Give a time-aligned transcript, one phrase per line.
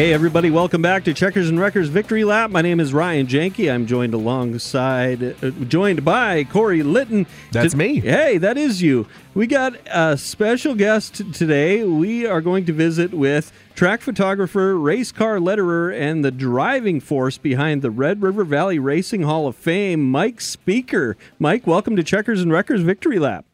[0.00, 2.50] Hey, everybody, welcome back to Checkers and Wreckers Victory Lap.
[2.50, 3.70] My name is Ryan Janke.
[3.70, 7.26] I'm joined alongside, uh, joined by Corey Litton.
[7.52, 8.00] That's To- me.
[8.00, 9.06] Hey, that is you.
[9.34, 11.84] We got a special guest today.
[11.84, 17.36] We are going to visit with track photographer, race car letterer, and the driving force
[17.36, 21.16] behind the Red River Valley Racing Hall of Fame, Mike Spieker.
[21.38, 23.44] Mike, welcome to Checkers and Wreckers Victory Lap.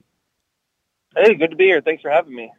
[1.16, 1.80] Hey, good to be here.
[1.80, 2.52] Thanks for having me.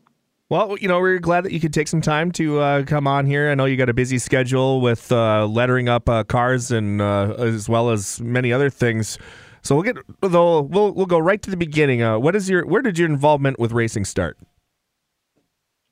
[0.50, 3.26] Well, you know, we're glad that you could take some time to uh, come on
[3.26, 3.50] here.
[3.50, 7.34] I know you got a busy schedule with uh, lettering up uh, cars and uh,
[7.38, 9.18] as well as many other things.
[9.62, 12.02] So we'll get though we'll we'll go right to the beginning.
[12.02, 14.38] Uh, what is your where did your involvement with racing start?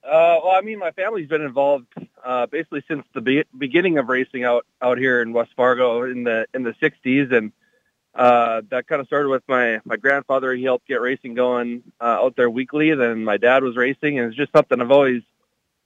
[0.05, 1.87] Uh, well, I mean, my family's been involved
[2.49, 6.47] basically since the be- beginning of racing out out here in West Fargo in the
[6.53, 7.51] in the '60s, and
[8.15, 10.53] uh, that kind of started with my my grandfather.
[10.53, 12.93] He helped get racing going uh, out there weekly.
[12.95, 15.21] Then my dad was racing, and it's just something I've always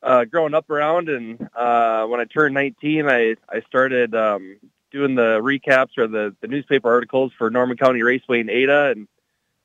[0.04, 1.10] uh, grown up around.
[1.10, 4.58] And uh, when I turned 19, I I started um,
[4.92, 9.08] doing the recaps or the the newspaper articles for Norman County Raceway in Ada, and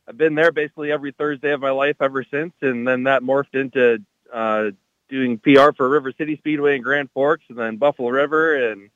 [0.08, 2.54] I've been there basically every Thursday of my life ever since.
[2.62, 4.70] And then that morphed into uh,
[5.10, 8.88] doing PR for River City Speedway in Grand Forks, and then Buffalo River, and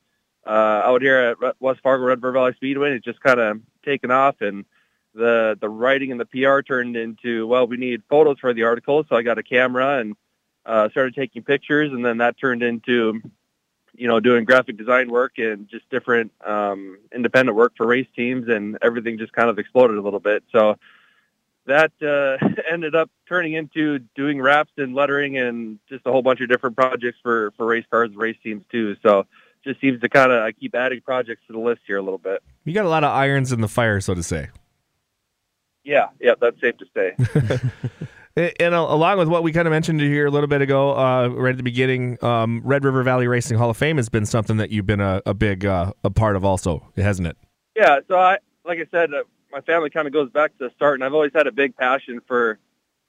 [0.48, 2.96] uh, out here at West Fargo Red River Valley Speedway.
[2.96, 4.64] It's just kind of taken off, and
[5.14, 9.04] the the writing and the PR turned into well, we need photos for the article,
[9.08, 10.16] so I got a camera and
[10.64, 13.20] uh, started taking pictures, and then that turned into
[13.94, 18.48] you know doing graphic design work and just different um, independent work for race teams,
[18.48, 20.44] and everything just kind of exploded a little bit.
[20.50, 20.76] So
[21.66, 26.40] that uh, ended up turning into doing wraps and lettering and just a whole bunch
[26.40, 28.96] of different projects for for race cars race teams too.
[29.02, 29.26] So
[29.64, 32.18] just seems to kind of I keep adding projects to the list here a little
[32.18, 32.42] bit.
[32.64, 34.48] You got a lot of irons in the fire, so to say.
[35.84, 37.70] Yeah, yeah, that's safe to say.
[38.60, 41.26] And uh, along with what we kind of mentioned here a little bit ago, uh,
[41.28, 44.58] right at the beginning, um, Red River Valley Racing Hall of Fame has been something
[44.58, 47.36] that you've been a, a big uh, a part of, also, hasn't it?
[47.74, 50.70] Yeah, so I like I said, uh, my family kind of goes back to the
[50.76, 52.60] start, and I've always had a big passion for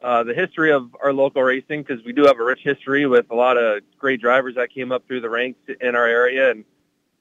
[0.02, 3.30] uh, the history of our local racing because we do have a rich history with
[3.32, 6.66] a lot of great drivers that came up through the ranks in our area, and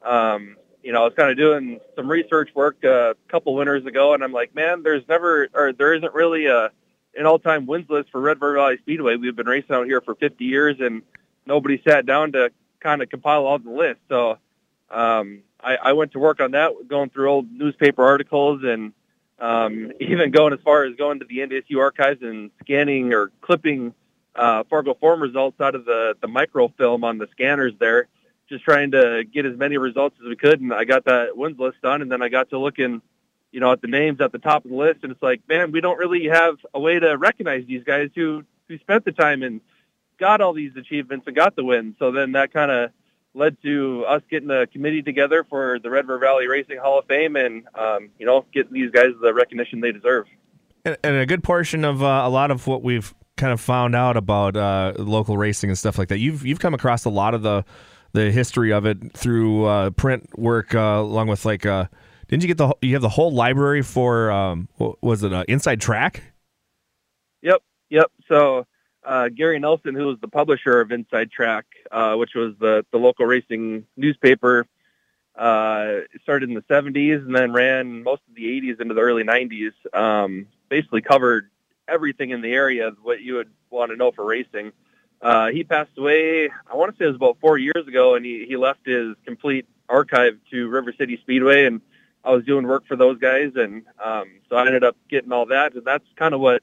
[0.03, 4.15] um, you know, I was kind of doing some research work a couple winters ago,
[4.15, 6.71] and I'm like, man, there's never or there isn't really a
[7.17, 9.17] an all-time wins list for Red River Valley Speedway.
[9.17, 11.03] We've been racing out here for 50 years, and
[11.47, 14.03] nobody sat down to kind of compile all the lists.
[14.09, 14.39] So
[14.91, 18.93] um, I, I went to work on that, going through old newspaper articles and
[19.39, 23.95] um, even going as far as going to the NDSU archives and scanning or clipping
[24.35, 28.07] uh, Fargo Forum results out of the, the microfilm on the scanners there,
[28.49, 30.61] just trying to get as many results as we could.
[30.61, 33.03] And I got that wins list done, and then I got to looking,
[33.51, 35.73] you know, at the names at the top of the list, and it's like, man,
[35.73, 39.43] we don't really have a way to recognize these guys who who spent the time
[39.43, 39.63] and
[40.19, 41.95] got all these achievements and got the wins.
[41.99, 42.91] So then that kind of
[43.39, 47.07] led to us getting a committee together for the Red River Valley Racing Hall of
[47.07, 50.27] Fame and, um, you know, getting these guys the recognition they deserve.
[50.85, 53.95] And, and a good portion of uh, a lot of what we've kind of found
[53.95, 56.19] out about uh, local racing and stuff like that.
[56.19, 57.65] You've you've come across a lot of the
[58.13, 61.65] the history of it through uh, print work, uh, along with like.
[61.65, 61.87] Uh,
[62.29, 64.69] didn't you get the you have the whole library for um,
[65.01, 66.23] was it uh, Inside Track?
[67.41, 68.13] Yep, yep.
[68.29, 68.67] So
[69.03, 72.99] uh, Gary Nelson, who was the publisher of Inside Track, uh, which was the the
[72.99, 74.67] local racing newspaper,
[75.37, 79.25] uh, started in the 70s and then ran most of the 80s into the early
[79.25, 79.73] 90s.
[79.97, 81.49] Um, basically covered
[81.87, 84.73] everything in the area what you would want to know for racing.
[85.23, 86.49] Uh, he passed away.
[86.71, 89.17] I want to say it was about four years ago, and he he left his
[89.25, 91.81] complete archive to River City Speedway and.
[92.25, 95.47] I was doing work for those guys, and um, so I ended up getting all
[95.47, 96.63] that, and that's kind of what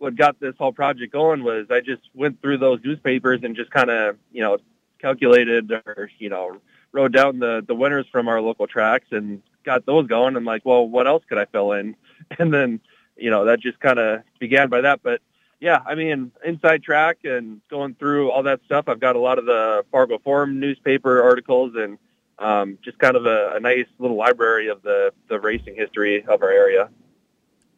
[0.00, 3.70] what got this whole project going was I just went through those newspapers and just
[3.70, 4.58] kind of you know
[4.98, 6.56] calculated or you know
[6.90, 10.36] wrote down the the winners from our local tracks and got those going.
[10.36, 11.96] I'm like, well, what else could I fill in?
[12.38, 12.80] And then
[13.16, 15.02] you know that just kind of began by that.
[15.02, 15.20] But
[15.58, 18.88] yeah, I mean, inside track and going through all that stuff.
[18.88, 21.98] I've got a lot of the Fargo Forum newspaper articles and
[22.38, 26.42] um, just kind of a, a nice little library of the the racing history of
[26.42, 26.88] our area.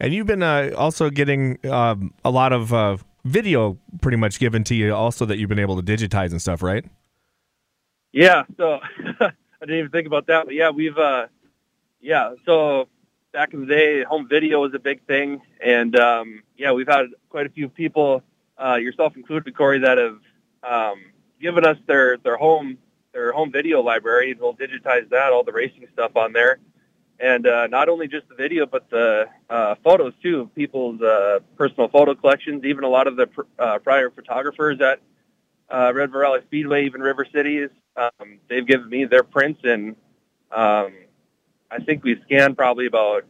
[0.03, 4.65] And you've been uh, also getting um, a lot of uh, video pretty much given
[4.65, 6.83] to you also that you've been able to digitize and stuff, right?
[8.11, 8.81] Yeah, so
[9.21, 11.27] I didn't even think about that, but yeah, we've uh
[12.01, 12.89] yeah, so
[13.31, 17.05] back in the day, home video was a big thing, and um, yeah, we've had
[17.29, 18.23] quite a few people,
[18.61, 20.19] uh, yourself included, Corey, that have
[20.69, 21.01] um,
[21.41, 22.77] given us their their home
[23.13, 26.59] their home video library, and we'll digitize that, all the racing stuff on there,
[27.23, 31.39] and uh, not only just the video, but the uh, photos too, of people's uh,
[31.55, 32.65] personal photo collections.
[32.65, 34.99] Even a lot of the pr- uh, prior photographers at
[35.73, 37.69] uh, Red Valley Speedway, even River Cities.
[37.95, 39.95] Um, they've given me their prints, and
[40.51, 40.93] um,
[41.71, 43.23] I think we've scanned probably about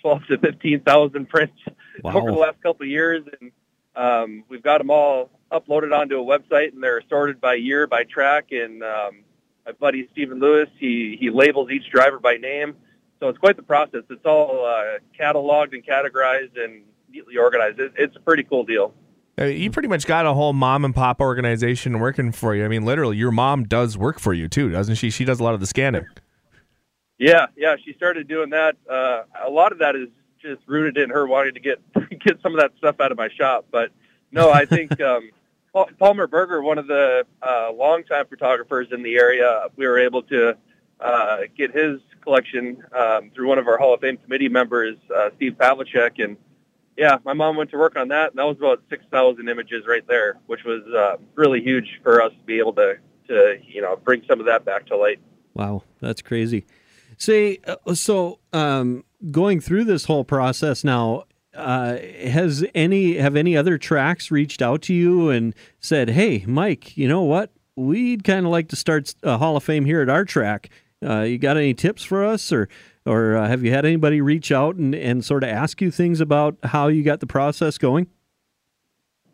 [0.00, 1.60] twelve to fifteen thousand prints
[2.02, 2.12] Wow.
[2.16, 3.52] over the last couple of years, and
[3.94, 8.04] um, we've got them all uploaded onto a website, and they're sorted by year, by
[8.04, 8.46] track.
[8.52, 9.24] And um,
[9.66, 12.76] my buddy Stephen Lewis, he he labels each driver by name,
[13.22, 14.02] so it's quite the process.
[14.10, 17.78] It's all uh, cataloged and categorized and neatly organized.
[17.78, 18.92] It, it's a pretty cool deal.
[19.38, 22.64] Uh, You pretty much got a whole mom and pop organization working for you.
[22.64, 25.08] I mean, literally, your mom does work for you too, doesn't she?
[25.08, 26.04] She does a lot of the scanning.
[27.16, 28.74] Yeah, yeah, she started doing that.
[28.90, 30.08] Uh, a lot of that is
[30.40, 31.78] just rooted in her wanting to get
[32.24, 33.66] get some of that stuff out of my shop.
[33.70, 33.92] But
[34.32, 35.30] no, I think um,
[36.00, 40.56] Palmer Berger, one of the uh, longtime photographers in the area, we were able to
[41.02, 45.30] uh, get his collection um, through one of our Hall of Fame committee members, uh,
[45.36, 46.36] Steve Pavlicek, and
[46.96, 49.84] yeah, my mom went to work on that, and that was about six thousand images
[49.86, 53.80] right there, which was uh, really huge for us to be able to to you
[53.80, 55.20] know bring some of that back to light.
[55.54, 56.64] Wow, that's crazy.
[57.18, 61.24] Say, uh, so um, going through this whole process now,
[61.54, 66.96] uh, has any have any other tracks reached out to you and said, "Hey, Mike,
[66.96, 67.52] you know what?
[67.74, 70.68] We'd kind of like to start a Hall of Fame here at our track.
[71.02, 72.68] Uh, you got any tips for us, or
[73.04, 76.20] or uh, have you had anybody reach out and, and sort of ask you things
[76.20, 78.06] about how you got the process going?"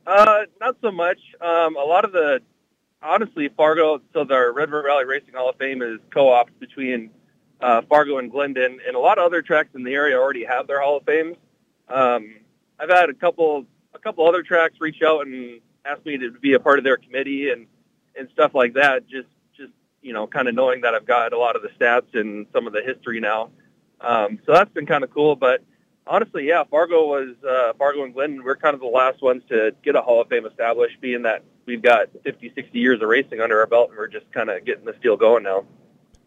[0.07, 1.19] Uh, not so much.
[1.41, 2.41] Um, a lot of the,
[3.03, 4.01] honestly, Fargo.
[4.15, 7.11] So the Red River Valley Racing Hall of Fame is co-op between
[7.61, 10.67] uh, Fargo and Glyndon, and a lot of other tracks in the area already have
[10.67, 11.37] their Hall of Fames.
[11.89, 12.37] Um,
[12.81, 16.55] I've had a couple, a couple other tracks reach out and ask me to be
[16.55, 17.67] a part of their committee and
[18.17, 19.07] and stuff like that.
[19.07, 19.29] Just
[20.03, 22.67] you know, kind of knowing that I've got a lot of the stats and some
[22.67, 23.51] of the history now.
[24.01, 25.63] Um, so that's been kind of cool, but
[26.09, 28.43] honestly, yeah, Fargo was uh, Fargo and Glyndon.
[28.45, 31.45] We're kind of the last ones to get a Hall of Fame established, being that
[31.67, 34.65] we've got 50, 60 years of racing under our belt, and we're just kind of
[34.65, 35.65] getting this deal going now.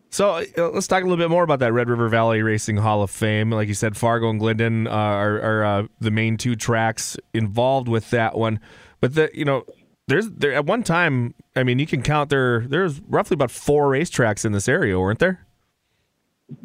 [0.09, 3.01] So uh, let's talk a little bit more about that Red River Valley Racing Hall
[3.01, 3.50] of Fame.
[3.50, 7.88] Like you said, Fargo and Glyndon uh, are, are uh, the main two tracks involved
[7.88, 8.59] with that one.
[9.00, 9.63] But the you know,
[10.07, 11.33] there's there at one time.
[11.56, 12.62] I mean, you can count there.
[12.62, 15.45] There's roughly about four racetracks in this area, weren't there?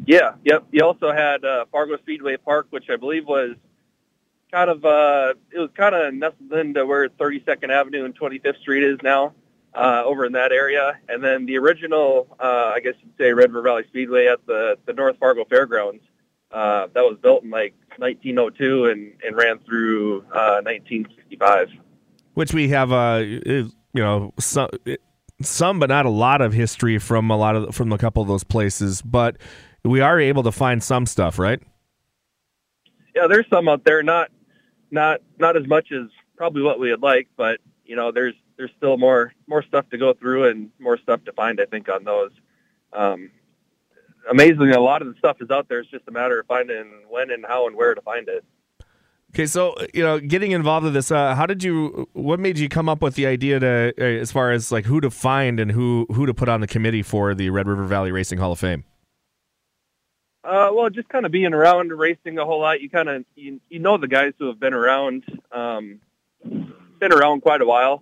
[0.05, 0.65] Yeah, yep.
[0.71, 3.55] You also had uh, Fargo Speedway Park, which I believe was
[4.51, 8.83] kind of uh, it was kind of nestled into where 32nd Avenue and 25th Street
[8.83, 9.33] is now,
[9.73, 10.99] uh, over in that area.
[11.07, 14.77] And then the original, uh, I guess you'd say, Red River Valley Speedway at the
[14.85, 16.03] the North Fargo Fairgrounds.
[16.49, 21.69] Uh, that was built in like 1902 and, and ran through uh, 1965.
[22.37, 24.69] Which we have, uh, you know, some
[25.41, 28.27] some but not a lot of history from a lot of from a couple of
[28.27, 29.01] those places.
[29.01, 29.37] But
[29.83, 31.61] we are able to find some stuff, right?
[33.17, 34.29] yeah, there's some out there, not
[34.91, 38.69] not not as much as probably what we would like, but you know, there's there's
[38.77, 41.59] still more more stuff to go through and more stuff to find.
[41.59, 42.31] I think on those.
[42.93, 43.31] Um,
[44.29, 45.79] amazingly, a lot of the stuff is out there.
[45.79, 48.45] It's just a matter of finding when and how and where to find it.
[49.33, 52.07] Okay, so you know, getting involved with this, uh, how did you?
[52.13, 55.01] What made you come up with the idea to, uh, as far as like who
[55.01, 58.11] to find and who who to put on the committee for the Red River Valley
[58.11, 58.83] Racing Hall of Fame?
[60.43, 62.79] Uh, well, just kind of being around racing a whole lot.
[62.79, 65.99] You kind of you, you know the guys who have been around, um,
[66.99, 68.01] been around quite a while,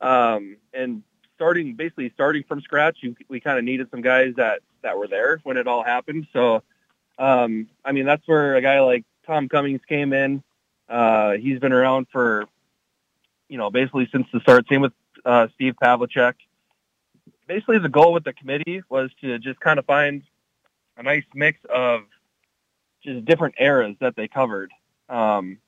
[0.00, 1.02] um, and
[1.36, 2.98] starting basically starting from scratch.
[3.02, 6.28] You, we kind of needed some guys that that were there when it all happened.
[6.32, 6.62] So,
[7.18, 10.42] um, I mean, that's where a guy like Tom Cummings came in.
[10.92, 12.44] Uh, he's been around for,
[13.48, 14.66] you know, basically since the start.
[14.68, 14.92] Same with
[15.24, 16.34] uh, Steve Pavlicek.
[17.48, 20.22] Basically, the goal with the committee was to just kind of find
[20.98, 22.02] a nice mix of
[23.02, 24.70] just different eras that they covered.
[25.08, 25.58] Um,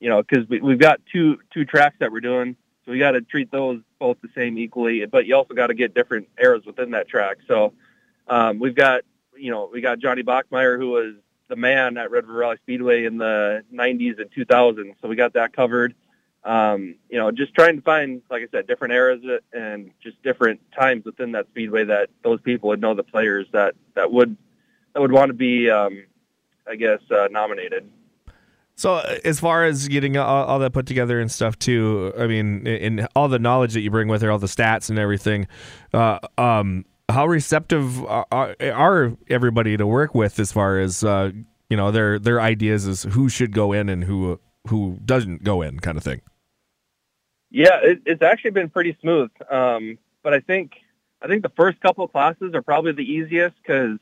[0.00, 3.12] you know, because we, we've got two two tracks that we're doing, so we got
[3.12, 5.04] to treat those both the same equally.
[5.04, 7.36] But you also got to get different eras within that track.
[7.46, 7.74] So
[8.28, 9.02] um, we've got
[9.36, 11.14] you know we got Johnny Bachmeyer who was
[11.50, 14.94] the man at Red River Valley Speedway in the 90s and 2000s.
[15.02, 15.94] So we got that covered.
[16.42, 19.20] Um, you know, just trying to find, like I said, different eras
[19.52, 23.74] and just different times within that speedway that those people would know the players that
[23.94, 24.38] that would
[24.94, 26.04] that would want to be, um,
[26.66, 27.90] I guess, uh, nominated.
[28.74, 32.26] So, uh, as far as getting all, all, that put together and stuff too, I
[32.26, 35.48] mean, in all the knowledge that you bring with it, all the stats and everything,
[35.92, 41.30] uh, um, how receptive are, are, everybody to work with as far as uh,
[41.68, 45.62] you know their their ideas as who should go in and who who doesn't go
[45.62, 46.20] in, kind of thing?
[47.50, 49.30] Yeah, it, it's actually been pretty smooth.
[49.50, 50.72] Um, but I think
[51.22, 53.98] I think the first couple of classes are probably the easiest because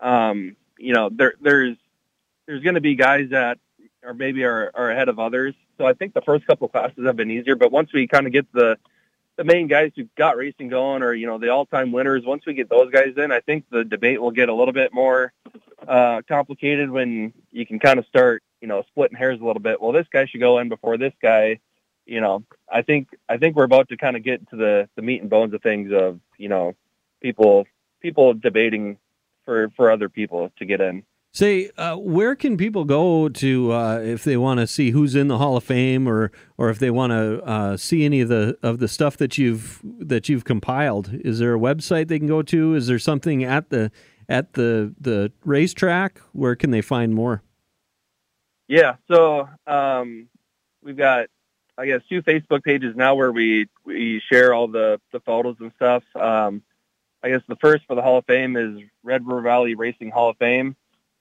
[0.00, 1.76] um, you know there there's
[2.46, 3.58] there's going to be guys that
[4.04, 5.54] are maybe are, are ahead of others.
[5.78, 7.56] So I think the first couple of classes have been easier.
[7.56, 8.78] But once we kind of get the
[9.36, 12.24] the main guys who got racing going, or you know, the all-time winners.
[12.24, 14.92] Once we get those guys in, I think the debate will get a little bit
[14.92, 15.32] more
[15.86, 19.80] uh, complicated when you can kind of start, you know, splitting hairs a little bit.
[19.80, 21.60] Well, this guy should go in before this guy.
[22.06, 25.02] You know, I think I think we're about to kind of get to the the
[25.02, 26.74] meat and bones of things of you know
[27.20, 27.66] people
[28.00, 28.98] people debating
[29.44, 31.02] for for other people to get in.
[31.36, 35.28] Say, uh, where can people go to uh, if they want to see who's in
[35.28, 38.56] the Hall of Fame, or or if they want to uh, see any of the
[38.62, 41.10] of the stuff that you've that you've compiled?
[41.12, 42.74] Is there a website they can go to?
[42.74, 43.92] Is there something at the
[44.30, 46.22] at the the racetrack?
[46.32, 47.42] Where can they find more?
[48.66, 50.28] Yeah, so um,
[50.82, 51.26] we've got
[51.76, 55.70] I guess two Facebook pages now where we we share all the the photos and
[55.76, 56.02] stuff.
[56.18, 56.62] Um,
[57.22, 60.30] I guess the first for the Hall of Fame is Red River Valley Racing Hall
[60.30, 60.76] of Fame.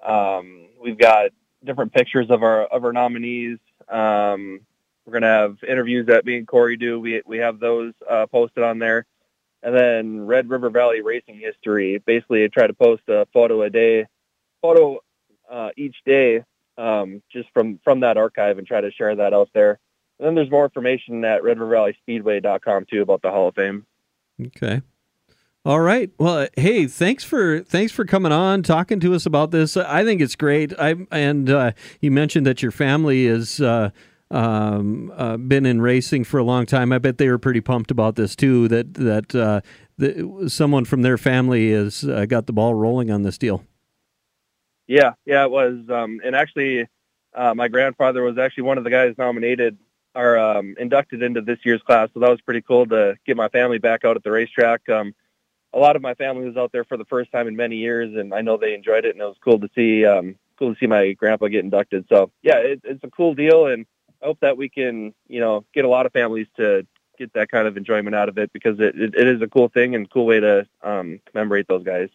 [0.06, 1.32] Um, we've got
[1.64, 3.60] different pictures of our of our nominees.
[3.90, 4.62] Um,
[5.06, 7.00] we're gonna have interviews that me and Corey do.
[7.00, 9.06] We we have those uh, posted on there,
[9.64, 12.02] and then Red River Valley Racing History.
[12.06, 14.06] Basically, I try to post a photo a day,
[14.62, 15.00] photo
[15.50, 16.44] uh, each day,
[16.78, 19.80] um, just from from that archive, and try to share that out there.
[20.20, 23.56] And then there's more information at Red River Valley Speedway.com too about the Hall of
[23.56, 23.86] Fame.
[24.42, 24.82] Okay.
[25.66, 26.12] All right.
[26.20, 29.76] Well, hey, thanks for thanks for coming on, talking to us about this.
[29.76, 30.80] I think it's great.
[30.80, 33.90] I and uh, you mentioned that your family has uh,
[34.30, 36.92] um, uh, been in racing for a long time.
[36.92, 38.68] I bet they were pretty pumped about this too.
[38.68, 43.40] That that uh, someone from their family has uh, got the ball rolling on this
[43.40, 43.64] deal.
[44.86, 45.80] Yeah, yeah, it was.
[45.90, 46.88] Um, and actually,
[47.34, 49.80] uh, my grandfather was actually one of the guys nominated
[50.14, 52.10] or um, inducted into this year's class.
[52.14, 54.88] So that was pretty cool to get my family back out at the racetrack.
[54.90, 55.16] Um,
[55.76, 58.16] a lot of my family was out there for the first time in many years,
[58.16, 60.80] and I know they enjoyed it, and it was cool to see um, cool to
[60.80, 62.06] see my grandpa get inducted.
[62.10, 63.86] So yeah, it, it's a cool deal, and
[64.24, 66.88] I hope that we can you know get a lot of families to
[67.20, 69.70] get that kind of enjoyment out of it because it, it, it is a cool
[69.70, 72.10] thing and cool way to um, commemorate those guys.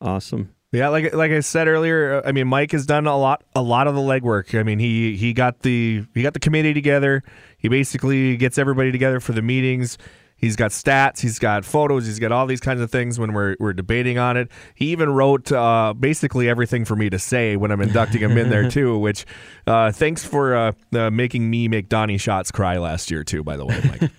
[0.00, 0.54] Awesome.
[0.72, 3.86] Yeah, like like I said earlier, I mean Mike has done a lot a lot
[3.86, 4.58] of the legwork.
[4.58, 7.22] I mean he he got the he got the committee together.
[7.56, 9.96] He basically gets everybody together for the meetings.
[10.36, 13.56] He's got stats, he's got photos, he's got all these kinds of things when we're,
[13.58, 14.50] we're debating on it.
[14.74, 18.50] He even wrote uh, basically everything for me to say when I'm inducting him in
[18.50, 18.98] there too.
[18.98, 19.24] Which,
[19.66, 23.42] uh, thanks for uh, uh, making me make Donnie Shots cry last year too.
[23.42, 24.10] By the way, Mike.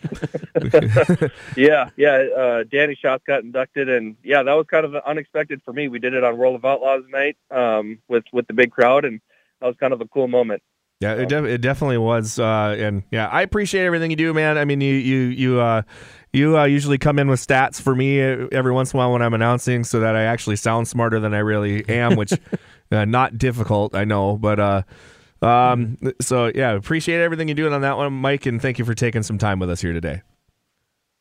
[1.56, 2.28] yeah, yeah.
[2.36, 5.88] Uh, Danny Shots got inducted, and yeah, that was kind of unexpected for me.
[5.88, 9.22] We did it on World of Outlaws night um, with with the big crowd, and
[9.62, 10.64] that was kind of a cool moment.
[11.00, 14.58] Yeah, it, de- it definitely was, uh, and yeah, I appreciate everything you do, man.
[14.58, 15.84] I mean, you you you uh,
[16.34, 19.12] you uh, usually come in with stats for me uh, every once in a while
[19.12, 22.34] when I'm announcing, so that I actually sound smarter than I really am, which
[22.92, 24.82] uh, not difficult, I know, but uh,
[25.44, 28.96] um, so yeah, appreciate everything you're doing on that one, Mike, and thank you for
[28.96, 30.24] taking some time with us here today.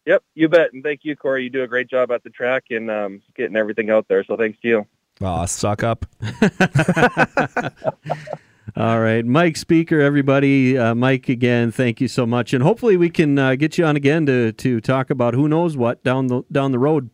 [0.07, 1.45] Yep, you bet, and thank you, Corey.
[1.45, 4.25] You do a great job at the track and um, getting everything out there.
[4.25, 4.87] So thanks to you.
[5.21, 6.07] Oh, suck up.
[8.77, 10.77] All right, Mike Spieker, everybody.
[10.77, 13.97] Uh, Mike, again, thank you so much, and hopefully we can uh, get you on
[13.97, 17.09] again to to talk about who knows what down the down the road.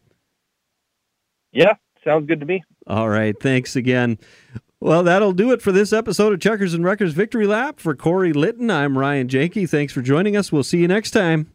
[1.53, 2.65] Yeah, sounds good to me.
[2.89, 4.19] All right, thanks again.
[4.81, 7.79] Well, that'll do it for this episode of Checkers and Wreckers Victory Lap.
[7.79, 9.71] For Corey Litton, I'm Ryan Janke.
[9.71, 10.51] Thanks for joining us.
[10.51, 11.53] We'll see you next time.